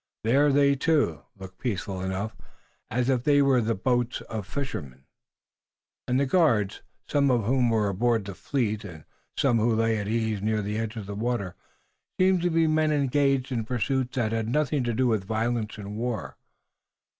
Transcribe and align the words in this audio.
There 0.23 0.51
they, 0.51 0.73
too, 0.73 1.21
looked 1.37 1.59
peaceful 1.59 2.01
enough, 2.01 2.35
as 2.89 3.07
if 3.07 3.23
they 3.23 3.39
were 3.39 3.61
the 3.61 3.75
boats 3.75 4.21
of 4.21 4.47
fishermen, 4.47 5.05
and 6.07 6.19
the 6.19 6.25
guards, 6.25 6.81
some 7.07 7.29
of 7.29 7.45
whom 7.45 7.69
were 7.69 7.87
aboard 7.87 8.25
the 8.25 8.33
fleet 8.33 8.83
and 8.83 9.03
some 9.37 9.59
of 9.59 9.67
whom 9.67 9.77
lay 9.77 9.99
at 9.99 10.07
ease 10.07 10.41
near 10.41 10.63
the 10.63 10.79
edge 10.79 10.95
of 10.95 11.05
the 11.05 11.13
water, 11.13 11.53
seemed 12.19 12.41
to 12.41 12.49
be 12.49 12.65
men 12.65 12.91
engaged 12.91 13.51
in 13.51 13.63
pursuits 13.63 14.15
that 14.15 14.31
had 14.31 14.47
nothing 14.49 14.83
to 14.85 14.93
do 14.95 15.05
with 15.05 15.23
violence 15.23 15.77
and 15.77 15.95
war. 15.95 16.35